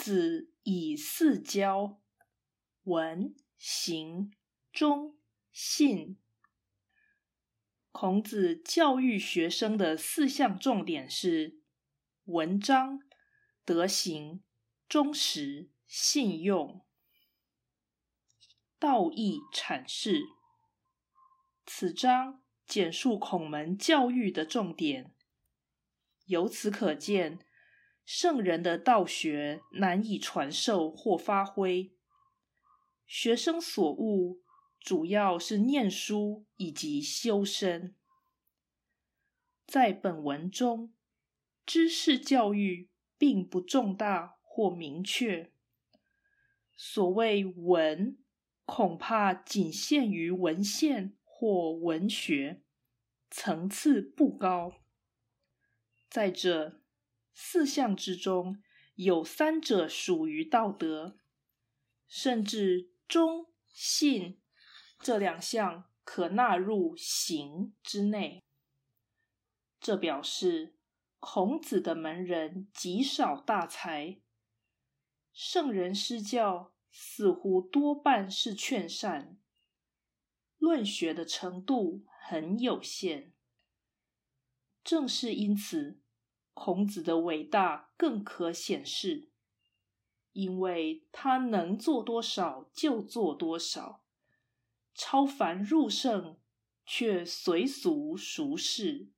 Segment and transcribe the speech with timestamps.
[0.00, 2.00] 子以四教：
[2.84, 4.32] 文、行、
[4.72, 5.18] 忠、
[5.52, 6.16] 信。
[7.92, 11.60] 孔子教育学生的四项重点是：
[12.24, 13.00] 文章、
[13.62, 14.42] 德行、
[14.88, 16.82] 忠实、信用。
[18.78, 20.22] 道义阐释。
[21.66, 25.14] 此章简述孔门教育的重点。
[26.24, 27.44] 由此可见。
[28.12, 31.92] 圣人的道学难以传授或发挥，
[33.06, 34.42] 学生所悟
[34.80, 37.94] 主要是念书以及修身。
[39.64, 40.92] 在本文中，
[41.64, 45.52] 知识教育并不重大或明确。
[46.76, 48.18] 所谓文，
[48.64, 52.64] 恐怕仅限于文献或文学，
[53.30, 54.72] 层次不高。
[56.10, 56.79] 再者，
[57.42, 58.62] 四项之中，
[58.96, 61.16] 有三者属于道德，
[62.06, 64.42] 甚至忠信
[64.98, 68.44] 这两项可纳入行之内。
[69.80, 70.76] 这表示
[71.18, 74.20] 孔子的门人极少大才，
[75.32, 79.40] 圣人施教似乎多半是劝善，
[80.58, 83.32] 论学的程度很有限。
[84.84, 85.99] 正是因此。
[86.62, 89.30] 孔子的伟大更可显示，
[90.32, 94.04] 因为他能做多少就做多少，
[94.92, 96.38] 超凡入圣
[96.84, 99.08] 却随俗俗世。